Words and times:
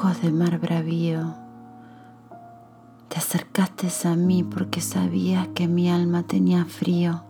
Ojos 0.00 0.22
de 0.22 0.30
mar 0.30 0.60
bravío, 0.60 1.34
te 3.08 3.18
acercaste 3.18 3.88
a 4.06 4.14
mí 4.14 4.44
porque 4.44 4.80
sabías 4.80 5.48
que 5.56 5.66
mi 5.66 5.90
alma 5.90 6.22
tenía 6.22 6.64
frío. 6.66 7.24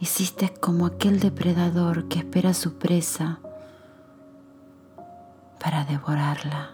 Hiciste 0.00 0.52
como 0.60 0.86
aquel 0.86 1.20
depredador 1.20 2.08
que 2.08 2.18
espera 2.18 2.52
su 2.52 2.78
presa 2.78 3.38
para 5.62 5.84
devorarla. 5.84 6.72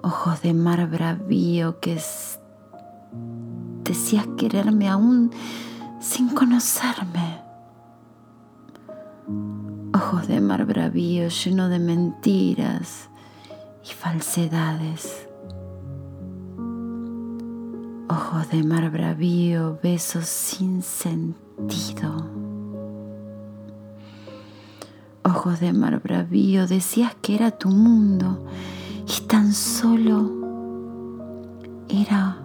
Ojos 0.00 0.40
de 0.40 0.54
mar 0.54 0.88
bravío 0.88 1.80
que 1.80 2.00
decías 3.84 4.26
quererme 4.38 4.88
aún 4.88 5.32
sin 6.00 6.30
conocerme. 6.30 7.42
Ojos 9.92 10.28
de 10.28 10.40
mar 10.40 10.66
bravío 10.66 11.28
lleno 11.28 11.68
de 11.68 11.80
mentiras 11.80 13.08
y 13.82 13.92
falsedades. 13.92 15.26
Ojos 18.08 18.48
de 18.50 18.62
mar 18.62 18.88
bravío, 18.90 19.80
besos 19.82 20.26
sin 20.26 20.82
sentido. 20.82 22.24
Ojos 25.24 25.58
de 25.58 25.72
mar 25.72 26.00
bravío, 26.00 26.68
decías 26.68 27.16
que 27.20 27.34
era 27.34 27.50
tu 27.50 27.68
mundo 27.68 28.46
y 29.08 29.26
tan 29.26 29.52
solo 29.52 30.30
era 31.88 32.36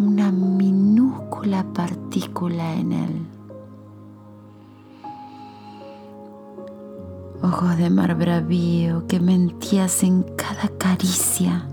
una 0.00 0.32
minúscula 0.32 1.64
partícula 1.72 2.74
en 2.74 2.92
él. 2.92 3.41
Ojos 7.52 7.76
de 7.76 7.90
mar 7.90 8.14
bravío 8.14 9.06
que 9.06 9.20
mentías 9.20 10.04
en 10.04 10.22
cada 10.22 10.68
caricia, 10.78 11.66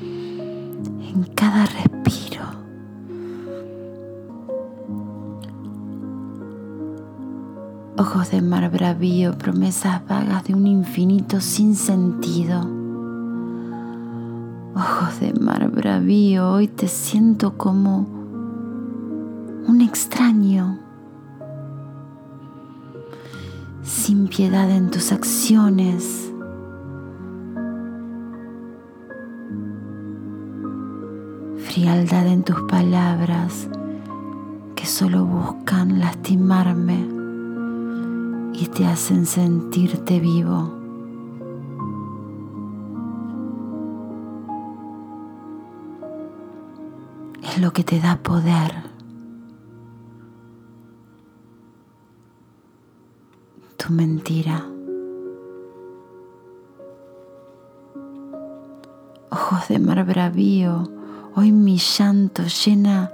en 0.00 1.24
cada 1.34 1.66
respiro. 1.66 2.44
Ojos 7.96 8.30
de 8.30 8.42
mar 8.42 8.70
bravío, 8.70 9.36
promesas 9.36 10.06
vagas 10.06 10.44
de 10.44 10.54
un 10.54 10.68
infinito 10.68 11.40
sin 11.40 11.74
sentido. 11.74 12.60
Ojos 14.76 15.18
de 15.18 15.32
mar 15.34 15.68
bravío, 15.68 16.48
hoy 16.52 16.68
te 16.68 16.86
siento 16.86 17.58
como 17.58 18.06
un 19.66 19.80
extraño 19.80 20.78
sin 23.88 24.28
piedad 24.28 24.70
en 24.70 24.90
tus 24.90 25.12
acciones. 25.12 26.30
Frialdad 31.56 32.26
en 32.26 32.44
tus 32.44 32.60
palabras 32.62 33.68
que 34.76 34.84
solo 34.84 35.24
buscan 35.24 36.00
lastimarme 36.00 36.98
y 38.52 38.66
te 38.66 38.86
hacen 38.86 39.24
sentirte 39.24 40.20
vivo. 40.20 40.74
Es 47.42 47.58
lo 47.58 47.72
que 47.72 47.84
te 47.84 48.00
da 48.00 48.16
poder. 48.16 48.87
Mentira. 53.90 54.66
Ojos 59.30 59.68
de 59.68 59.78
mar 59.78 60.04
bravío, 60.04 60.90
hoy 61.34 61.52
mi 61.52 61.78
llanto 61.78 62.42
llena 62.44 63.10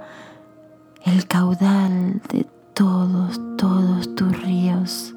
el 1.03 1.27
caudal 1.27 2.21
de 2.31 2.45
todos, 2.73 3.39
todos 3.57 4.15
tus 4.15 4.41
ríos. 4.41 5.13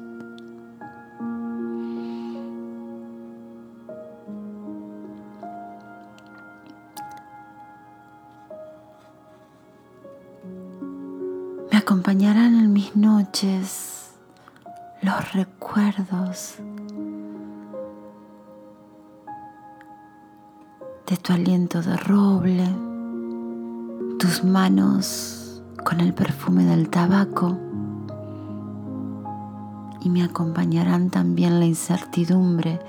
Me 11.71 11.77
acompañarán 11.77 12.55
en 12.55 12.73
mis 12.73 12.95
noches 12.95 13.98
los 15.01 15.33
recuerdos 15.33 16.55
de 21.07 21.17
tu 21.17 21.33
aliento 21.33 21.81
de 21.81 21.95
roble, 21.95 22.67
tus 24.19 24.43
manos 24.43 25.63
con 25.85 26.01
el 26.01 26.13
perfume 26.13 26.65
del 26.65 26.89
tabaco 26.89 27.57
y 30.01 30.09
me 30.09 30.23
acompañarán 30.23 31.09
también 31.09 31.59
la 31.59 31.65
incertidumbre 31.65 32.79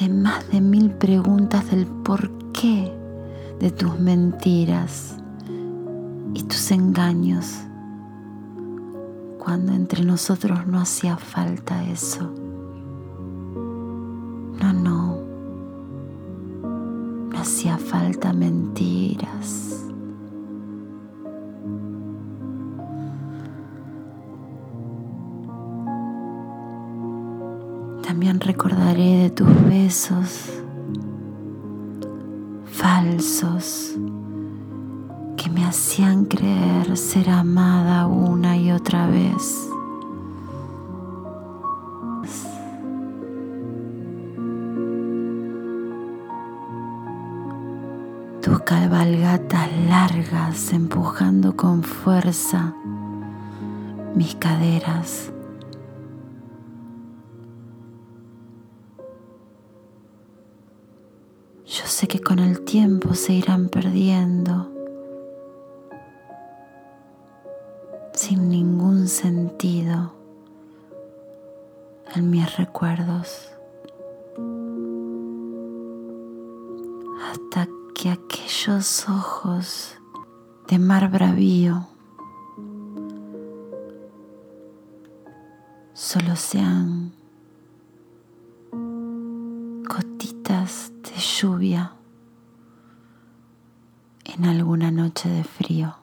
de 0.00 0.08
más 0.08 0.50
de 0.50 0.60
mil 0.60 0.90
preguntas 0.90 1.70
del 1.70 1.86
porqué 1.86 2.92
de 3.60 3.70
tus 3.70 3.98
mentiras 4.00 5.16
y 6.34 6.42
tus 6.42 6.72
engaños 6.72 7.60
cuando 9.44 9.72
entre 9.72 10.04
nosotros 10.04 10.68
no 10.68 10.78
hacía 10.78 11.16
falta 11.16 11.82
eso. 11.82 12.32
No, 14.60 14.72
no, 14.72 15.18
no 17.28 17.38
hacía 17.40 17.76
falta 17.76 18.32
mentiras. 18.32 19.84
También 28.06 28.38
recordaré 28.38 29.22
de 29.22 29.30
tus 29.30 29.64
besos 29.64 30.52
falsos 32.66 33.96
hacían 35.72 36.26
creer 36.26 36.98
ser 36.98 37.30
amada 37.30 38.06
una 38.06 38.58
y 38.58 38.72
otra 38.72 39.06
vez. 39.06 39.70
Tus 48.42 48.60
cabalgatas 48.66 49.70
largas 49.88 50.74
empujando 50.74 51.56
con 51.56 51.82
fuerza 51.82 52.74
mis 54.14 54.34
caderas. 54.34 55.32
Yo 61.64 61.86
sé 61.86 62.06
que 62.08 62.20
con 62.20 62.40
el 62.40 62.60
tiempo 62.60 63.14
se 63.14 63.32
irán 63.32 63.70
perdiendo 63.70 64.81
ningún 69.02 69.08
sentido 69.08 70.12
en 72.14 72.30
mis 72.30 72.56
recuerdos 72.56 73.50
hasta 77.28 77.68
que 77.94 78.10
aquellos 78.10 79.08
ojos 79.08 79.96
de 80.68 80.78
mar 80.78 81.10
bravío 81.10 81.88
solo 85.94 86.36
sean 86.36 87.12
gotitas 89.88 90.92
de 91.02 91.18
lluvia 91.18 91.92
en 94.24 94.44
alguna 94.44 94.92
noche 94.92 95.28
de 95.28 95.42
frío. 95.42 96.01